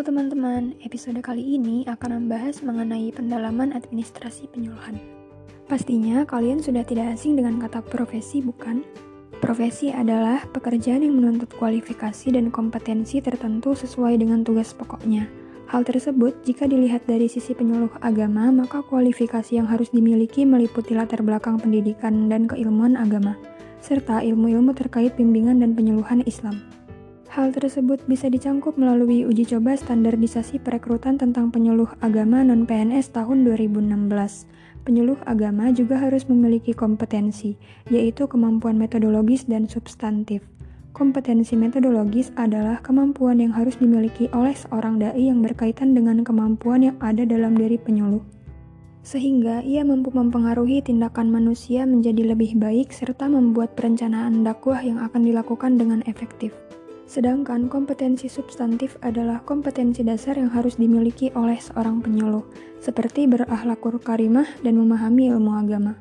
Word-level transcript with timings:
Halo 0.00 0.16
teman-teman, 0.16 0.80
episode 0.80 1.20
kali 1.20 1.60
ini 1.60 1.84
akan 1.84 2.24
membahas 2.24 2.64
mengenai 2.64 3.12
pendalaman 3.12 3.76
administrasi 3.76 4.48
penyuluhan. 4.48 4.96
Pastinya 5.68 6.24
kalian 6.24 6.64
sudah 6.64 6.88
tidak 6.88 7.12
asing 7.12 7.36
dengan 7.36 7.60
kata 7.60 7.84
profesi, 7.84 8.40
bukan? 8.40 8.80
Profesi 9.44 9.92
adalah 9.92 10.48
pekerjaan 10.56 11.04
yang 11.04 11.20
menuntut 11.20 11.52
kualifikasi 11.52 12.32
dan 12.32 12.48
kompetensi 12.48 13.20
tertentu 13.20 13.76
sesuai 13.76 14.16
dengan 14.16 14.40
tugas 14.40 14.72
pokoknya. 14.72 15.28
Hal 15.68 15.84
tersebut, 15.84 16.32
jika 16.48 16.64
dilihat 16.64 17.04
dari 17.04 17.28
sisi 17.28 17.52
penyuluh 17.52 17.92
agama, 18.00 18.48
maka 18.48 18.80
kualifikasi 18.80 19.60
yang 19.60 19.68
harus 19.68 19.92
dimiliki 19.92 20.48
meliputi 20.48 20.96
latar 20.96 21.20
belakang 21.20 21.60
pendidikan 21.60 22.24
dan 22.32 22.48
keilmuan 22.48 22.96
agama, 22.96 23.36
serta 23.84 24.24
ilmu-ilmu 24.24 24.72
terkait 24.72 25.12
bimbingan 25.20 25.60
dan 25.60 25.76
penyuluhan 25.76 26.24
Islam. 26.24 26.79
Hal 27.30 27.54
tersebut 27.54 28.02
bisa 28.10 28.26
dicangkup 28.26 28.74
melalui 28.74 29.22
uji 29.22 29.46
coba 29.46 29.78
standarisasi 29.78 30.58
perekrutan 30.58 31.14
tentang 31.14 31.54
penyuluh 31.54 31.86
agama 32.02 32.42
non-PNS 32.42 33.14
tahun 33.14 33.46
2016. 33.46 34.50
Penyuluh 34.82 35.14
agama 35.30 35.70
juga 35.70 36.02
harus 36.02 36.26
memiliki 36.26 36.74
kompetensi, 36.74 37.54
yaitu 37.86 38.26
kemampuan 38.26 38.74
metodologis 38.74 39.46
dan 39.46 39.70
substantif. 39.70 40.42
Kompetensi 40.90 41.54
metodologis 41.54 42.34
adalah 42.34 42.82
kemampuan 42.82 43.38
yang 43.38 43.54
harus 43.54 43.78
dimiliki 43.78 44.26
oleh 44.34 44.58
seorang 44.58 44.98
dai 44.98 45.30
yang 45.30 45.38
berkaitan 45.38 45.94
dengan 45.94 46.26
kemampuan 46.26 46.82
yang 46.82 46.98
ada 46.98 47.22
dalam 47.22 47.54
diri 47.54 47.78
penyuluh. 47.78 48.26
Sehingga 49.06 49.62
ia 49.62 49.86
mampu 49.86 50.10
mempengaruhi 50.10 50.82
tindakan 50.82 51.30
manusia 51.30 51.86
menjadi 51.86 52.34
lebih 52.34 52.58
baik 52.58 52.90
serta 52.90 53.30
membuat 53.30 53.78
perencanaan 53.78 54.42
dakwah 54.42 54.82
yang 54.82 54.98
akan 54.98 55.22
dilakukan 55.22 55.78
dengan 55.78 56.02
efektif. 56.10 56.50
Sedangkan 57.10 57.66
kompetensi 57.66 58.30
substantif 58.30 58.94
adalah 59.02 59.42
kompetensi 59.42 60.06
dasar 60.06 60.38
yang 60.38 60.54
harus 60.54 60.78
dimiliki 60.78 61.34
oleh 61.34 61.58
seorang 61.58 61.98
penyuluh, 61.98 62.46
seperti 62.78 63.26
berakhlakul 63.26 63.98
karimah 63.98 64.46
dan 64.62 64.78
memahami 64.78 65.34
ilmu 65.34 65.50
agama. 65.58 65.98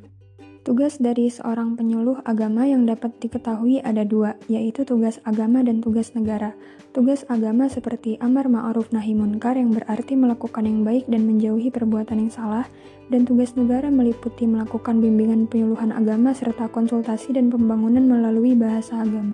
Tugas 0.61 1.01
dari 1.01 1.33
seorang 1.33 1.73
penyuluh 1.73 2.21
agama 2.29 2.69
yang 2.69 2.85
dapat 2.85 3.17
diketahui 3.17 3.81
ada 3.81 4.05
dua, 4.05 4.37
yaitu 4.45 4.85
tugas 4.85 5.17
agama 5.25 5.65
dan 5.65 5.81
tugas 5.81 6.13
negara. 6.13 6.53
Tugas 6.93 7.25
agama 7.25 7.65
seperti 7.65 8.21
amar 8.21 8.45
ma'ruf 8.45 8.93
nahi 8.93 9.17
munkar 9.17 9.57
yang 9.57 9.73
berarti 9.73 10.13
melakukan 10.13 10.69
yang 10.69 10.85
baik 10.85 11.09
dan 11.09 11.25
menjauhi 11.25 11.73
perbuatan 11.73 12.21
yang 12.21 12.29
salah, 12.29 12.69
dan 13.09 13.25
tugas 13.25 13.57
negara 13.57 13.89
meliputi 13.89 14.45
melakukan 14.45 15.01
bimbingan 15.01 15.49
penyuluhan 15.49 15.89
agama 15.89 16.37
serta 16.37 16.69
konsultasi 16.69 17.33
dan 17.33 17.49
pembangunan 17.49 18.05
melalui 18.05 18.53
bahasa 18.53 19.01
agama. 19.01 19.33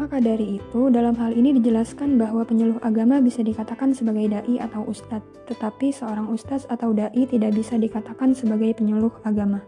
Maka 0.00 0.16
dari 0.16 0.56
itu, 0.56 0.88
dalam 0.88 1.12
hal 1.20 1.36
ini 1.36 1.60
dijelaskan 1.60 2.16
bahwa 2.16 2.40
penyuluh 2.48 2.80
agama 2.80 3.20
bisa 3.20 3.44
dikatakan 3.44 3.92
sebagai 3.92 4.32
dai 4.32 4.56
atau 4.56 4.88
ustadz, 4.88 5.44
tetapi 5.44 5.92
seorang 5.92 6.24
ustadz 6.32 6.64
atau 6.72 6.96
dai 6.96 7.28
tidak 7.28 7.52
bisa 7.52 7.76
dikatakan 7.76 8.32
sebagai 8.32 8.80
penyuluh 8.80 9.12
agama. 9.28 9.60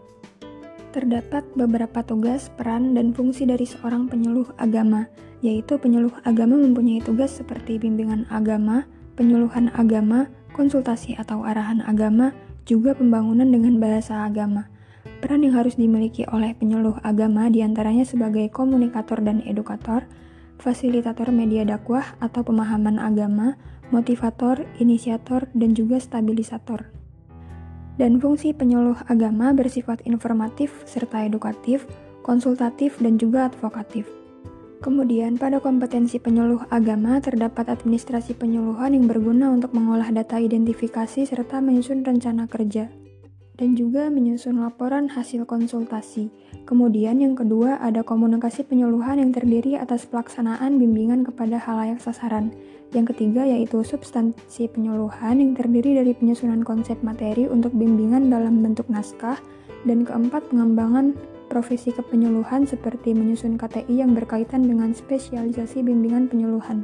Terdapat 0.97 1.45
beberapa 1.53 2.01
tugas, 2.01 2.49
peran, 2.57 2.97
dan 2.97 3.13
fungsi 3.13 3.45
dari 3.45 3.69
seorang 3.69 4.09
penyuluh 4.09 4.49
agama, 4.57 5.05
yaitu 5.45 5.77
penyuluh 5.77 6.17
agama 6.25 6.57
mempunyai 6.57 7.05
tugas 7.05 7.37
seperti 7.37 7.77
bimbingan 7.77 8.25
agama, 8.33 8.89
penyuluhan 9.21 9.69
agama, 9.77 10.33
konsultasi 10.57 11.13
atau 11.21 11.45
arahan 11.45 11.85
agama, 11.85 12.33
juga 12.65 12.97
pembangunan 12.97 13.53
dengan 13.53 13.77
bahasa 13.77 14.25
agama. 14.25 14.72
Peran 15.23 15.43
yang 15.43 15.59
harus 15.59 15.79
dimiliki 15.79 16.27
oleh 16.31 16.55
penyuluh 16.55 16.99
agama 17.03 17.47
di 17.51 17.63
antaranya 17.63 18.07
sebagai 18.07 18.51
komunikator 18.51 19.23
dan 19.23 19.43
edukator, 19.47 20.07
fasilitator 20.63 21.31
media 21.35 21.67
dakwah 21.67 22.15
atau 22.23 22.47
pemahaman 22.47 23.03
agama, 23.03 23.59
motivator, 23.91 24.63
inisiator, 24.79 25.51
dan 25.55 25.75
juga 25.75 25.99
stabilisator. 25.99 26.91
Dan 27.99 28.23
fungsi 28.23 28.55
penyuluh 28.55 28.99
agama 29.11 29.51
bersifat 29.53 30.03
informatif 30.07 30.73
serta 30.87 31.27
edukatif, 31.27 31.85
konsultatif, 32.23 32.99
dan 33.03 33.19
juga 33.19 33.51
advokatif. 33.51 34.07
Kemudian, 34.83 35.39
pada 35.39 35.63
kompetensi 35.63 36.19
penyuluh 36.19 36.67
agama 36.67 37.23
terdapat 37.23 37.71
administrasi 37.71 38.35
penyuluhan 38.35 38.99
yang 38.99 39.07
berguna 39.07 39.55
untuk 39.55 39.71
mengolah 39.71 40.11
data 40.11 40.43
identifikasi 40.43 41.23
serta 41.23 41.63
menyusun 41.63 42.03
rencana 42.03 42.51
kerja 42.51 42.91
dan 43.63 43.79
juga 43.79 44.11
menyusun 44.11 44.59
laporan 44.59 45.07
hasil 45.07 45.47
konsultasi. 45.47 46.35
Kemudian 46.67 47.23
yang 47.23 47.39
kedua 47.39 47.79
ada 47.79 48.03
komunikasi 48.03 48.67
penyuluhan 48.67 49.23
yang 49.23 49.31
terdiri 49.31 49.79
atas 49.79 50.03
pelaksanaan 50.11 50.83
bimbingan 50.83 51.23
kepada 51.23 51.63
halayak 51.63 52.03
sasaran. 52.03 52.51
Yang 52.91 53.15
ketiga 53.15 53.47
yaitu 53.47 53.87
substansi 53.87 54.67
penyuluhan 54.67 55.39
yang 55.39 55.55
terdiri 55.55 55.95
dari 55.95 56.11
penyusunan 56.11 56.67
konsep 56.67 56.99
materi 57.07 57.47
untuk 57.47 57.71
bimbingan 57.71 58.35
dalam 58.35 58.67
bentuk 58.67 58.91
naskah. 58.91 59.39
Dan 59.87 60.03
keempat 60.03 60.51
pengembangan 60.51 61.15
profesi 61.47 61.95
kepenyuluhan 61.95 62.67
seperti 62.67 63.15
menyusun 63.15 63.63
KTI 63.63 64.03
yang 64.03 64.19
berkaitan 64.19 64.67
dengan 64.67 64.91
spesialisasi 64.91 65.87
bimbingan 65.87 66.27
penyuluhan. 66.27 66.83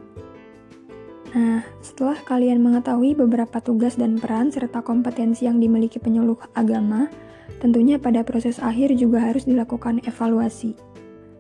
Nah, 1.37 1.61
setelah 1.85 2.17
kalian 2.25 2.65
mengetahui 2.65 3.13
beberapa 3.13 3.61
tugas 3.61 4.01
dan 4.01 4.17
peran 4.17 4.49
serta 4.49 4.81
kompetensi 4.81 5.45
yang 5.45 5.61
dimiliki 5.61 6.01
penyuluh 6.01 6.41
agama, 6.57 7.13
tentunya 7.61 8.01
pada 8.01 8.25
proses 8.25 8.57
akhir 8.57 8.97
juga 8.97 9.21
harus 9.21 9.45
dilakukan 9.45 10.01
evaluasi. 10.09 10.73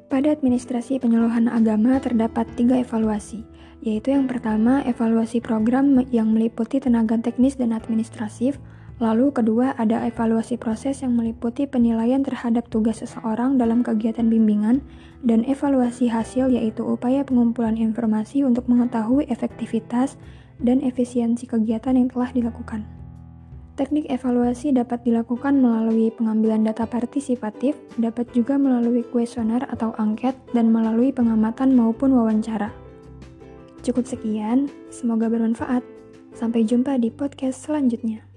Pada 0.08 0.32
administrasi 0.32 1.00
penyuluhan 1.00 1.48
agama 1.48 1.96
terdapat 2.00 2.48
tiga 2.56 2.76
evaluasi, 2.76 3.44
yaitu 3.80 4.12
yang 4.12 4.28
pertama 4.28 4.84
evaluasi 4.84 5.40
program 5.40 6.00
yang 6.12 6.32
meliputi 6.32 6.80
tenaga 6.80 7.16
teknis 7.20 7.56
dan 7.56 7.72
administratif, 7.72 8.60
Lalu 8.98 9.30
kedua 9.30 9.78
ada 9.78 10.02
evaluasi 10.02 10.58
proses 10.58 11.06
yang 11.06 11.14
meliputi 11.14 11.70
penilaian 11.70 12.18
terhadap 12.26 12.66
tugas 12.66 12.98
seseorang 12.98 13.54
dalam 13.54 13.86
kegiatan 13.86 14.26
bimbingan 14.26 14.82
dan 15.22 15.46
evaluasi 15.46 16.10
hasil 16.10 16.50
yaitu 16.50 16.82
upaya 16.82 17.22
pengumpulan 17.22 17.78
informasi 17.78 18.42
untuk 18.42 18.66
mengetahui 18.66 19.30
efektivitas 19.30 20.18
dan 20.58 20.82
efisiensi 20.82 21.46
kegiatan 21.46 21.94
yang 21.94 22.10
telah 22.10 22.34
dilakukan. 22.34 22.82
Teknik 23.78 24.10
evaluasi 24.10 24.74
dapat 24.74 25.06
dilakukan 25.06 25.62
melalui 25.62 26.10
pengambilan 26.10 26.66
data 26.66 26.82
partisipatif, 26.82 27.78
dapat 27.94 28.26
juga 28.34 28.58
melalui 28.58 29.06
kuesioner 29.06 29.62
atau 29.70 29.94
angket, 30.02 30.34
dan 30.50 30.74
melalui 30.74 31.14
pengamatan 31.14 31.78
maupun 31.78 32.10
wawancara. 32.18 32.74
Cukup 33.86 34.02
sekian, 34.02 34.66
semoga 34.90 35.30
bermanfaat. 35.30 35.86
Sampai 36.34 36.66
jumpa 36.66 36.98
di 36.98 37.14
podcast 37.14 37.70
selanjutnya. 37.70 38.27